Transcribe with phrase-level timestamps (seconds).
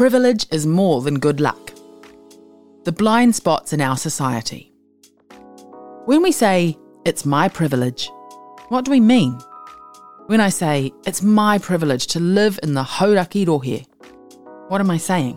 [0.00, 1.74] Privilege is more than good luck.
[2.84, 4.72] The blind spots in our society.
[6.06, 8.10] When we say, it's my privilege,
[8.70, 9.38] what do we mean?
[10.24, 13.84] When I say, it's my privilege to live in the Hauraki Rohe,
[14.68, 15.36] what am I saying?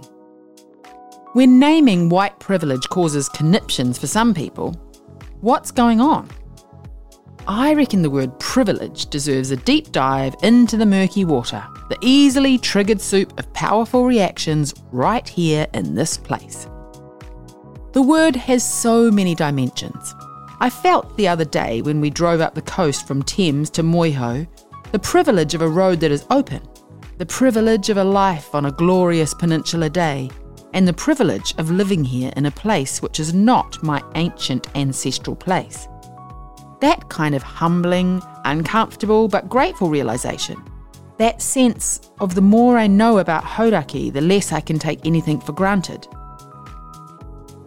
[1.33, 4.71] When naming white privilege causes conniptions for some people,
[5.41, 6.29] what's going on?
[7.49, 12.57] I reckon the word privilege deserves a deep dive into the murky water, the easily
[12.57, 16.67] triggered soup of powerful reactions right here in this place.
[17.91, 20.15] The word has so many dimensions.
[20.59, 24.47] I felt the other day when we drove up the coast from Thames to Moiho
[24.91, 26.61] the privilege of a road that is open,
[27.19, 30.31] the privilege of a life on a glorious peninsula day,
[30.73, 35.35] and the privilege of living here in a place which is not my ancient ancestral
[35.35, 35.87] place.
[36.81, 40.59] That kind of humbling, uncomfortable, but grateful realization.
[41.17, 45.39] That sense of the more I know about Hauraki, the less I can take anything
[45.39, 46.07] for granted.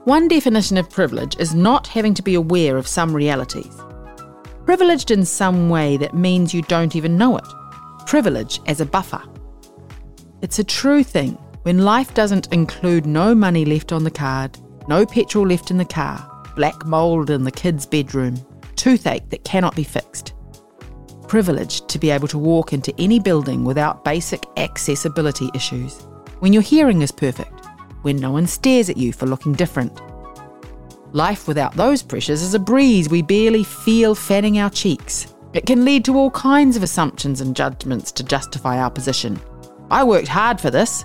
[0.04, 3.80] One definition of privilege is not having to be aware of some realities.
[4.64, 7.44] Privileged in some way that means you don't even know it.
[8.06, 9.22] Privilege as a buffer.
[10.42, 15.04] It's a true thing when life doesn't include no money left on the card, no
[15.04, 18.36] petrol left in the car, black mould in the kids' bedroom,
[18.76, 20.34] toothache that cannot be fixed.
[21.28, 26.06] Privileged to be able to walk into any building without basic accessibility issues.
[26.38, 27.66] When your hearing is perfect,
[28.02, 30.00] when no one stares at you for looking different.
[31.12, 35.34] Life without those pressures is a breeze we barely feel fanning our cheeks.
[35.52, 39.40] It can lead to all kinds of assumptions and judgments to justify our position.
[39.90, 41.04] I worked hard for this,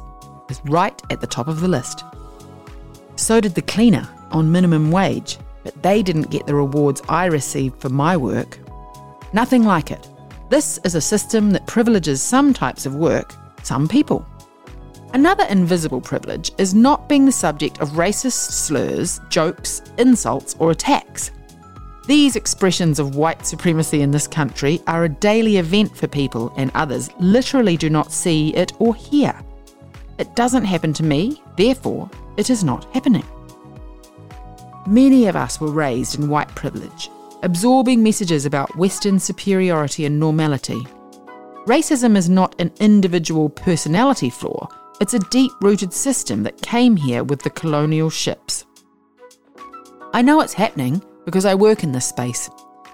[0.49, 2.03] is right at the top of the list.
[3.15, 7.79] So did the cleaner on minimum wage, but they didn't get the rewards I received
[7.81, 8.59] for my work.
[9.33, 10.09] Nothing like it.
[10.51, 14.25] This is a system that privileges some types of work, some people.
[15.13, 21.31] Another invisible privilege is not being the subject of racist slurs, jokes, insults, or attacks.
[22.05, 26.69] These expressions of white supremacy in this country are a daily event for people, and
[26.75, 29.33] others literally do not see it or hear.
[30.17, 33.23] It doesn't happen to me, therefore, it is not happening.
[34.85, 37.09] Many of us were raised in white privilege,
[37.43, 40.81] absorbing messages about Western superiority and normality.
[41.65, 44.67] Racism is not an individual personality flaw,
[44.99, 48.65] it's a deep rooted system that came here with the colonial ships.
[50.13, 52.49] I know it's happening because I work in this space.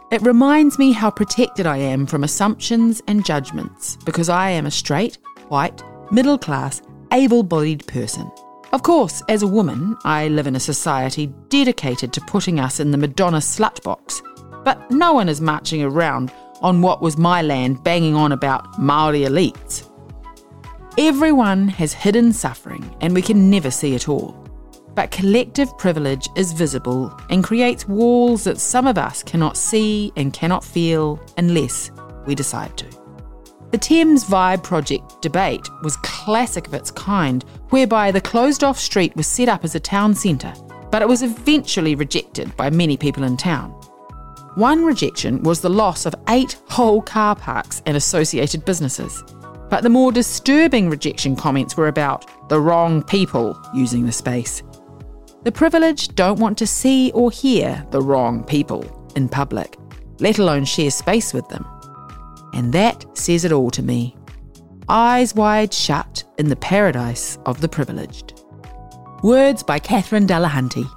[0.09, 4.71] It reminds me how protected I am from assumptions and judgments because I am a
[4.71, 5.17] straight,
[5.49, 6.81] white, middle class,
[7.11, 8.31] able bodied person.
[8.71, 12.91] Of course, as a woman, I live in a society dedicated to putting us in
[12.91, 14.21] the Madonna slut box,
[14.67, 16.29] but no one is marching around
[16.61, 19.89] on what was my land banging on about Maori elites.
[20.97, 24.33] Everyone has hidden suffering and we can never see it all.
[24.93, 30.33] But collective privilege is visible and creates walls that some of us cannot see and
[30.33, 31.89] cannot feel unless
[32.25, 32.87] we decide to.
[33.71, 39.15] The Thames Vibe Project debate was classic of its kind, whereby the closed off street
[39.15, 40.53] was set up as a town centre,
[40.91, 43.73] but it was eventually rejected by many people in town.
[44.57, 49.23] One rejection was the loss of eight whole car parks and associated businesses.
[49.69, 54.63] But the more disturbing rejection comments were about the wrong people using the space.
[55.43, 58.83] The privileged don't want to see or hear the wrong people
[59.15, 59.77] in public,
[60.17, 61.63] let alone share space with them.
[62.53, 64.17] And that says it all to me.
[64.89, 68.41] Eyes wide shut in the paradise of the privileged.
[69.21, 70.89] Words by Catherine Delahunty.